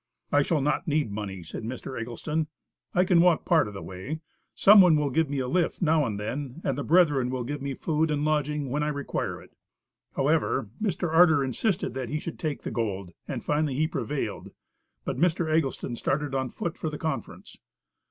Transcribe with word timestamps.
"I 0.31 0.41
shall 0.41 0.61
not 0.61 0.87
need 0.87 1.11
money," 1.11 1.43
said 1.43 1.61
Mr. 1.63 2.01
Eggleston. 2.01 2.47
"I 2.95 3.03
can 3.05 3.21
walk 3.21 3.45
part 3.45 3.67
of 3.67 3.75
the 3.75 3.83
way, 3.83 4.19
some 4.55 4.81
one 4.81 4.95
will 4.95 5.11
give 5.11 5.29
me 5.29 5.37
a 5.37 5.47
lift 5.47 5.79
now 5.79 6.05
and 6.07 6.19
then 6.19 6.59
and 6.63 6.75
the 6.75 6.83
brethren 6.83 7.29
will 7.29 7.43
give 7.43 7.61
me 7.61 7.75
food 7.75 8.09
and 8.09 8.25
lodging 8.25 8.71
when 8.71 8.81
I 8.81 8.87
require 8.87 9.39
it." 9.43 9.51
However, 10.15 10.69
Mr. 10.81 11.13
Arter 11.13 11.43
insisted 11.43 11.93
that 11.93 12.09
he 12.09 12.17
should 12.17 12.39
take 12.39 12.63
the 12.63 12.71
gold, 12.71 13.11
and 13.27 13.43
he 13.43 13.45
finally 13.45 13.85
prevailed, 13.87 14.49
but 15.05 15.19
Mr. 15.19 15.47
Eggleston 15.53 15.95
started 15.95 16.33
on 16.33 16.49
foot 16.49 16.79
for 16.79 16.89
the 16.89 16.97
conference. 16.97 17.57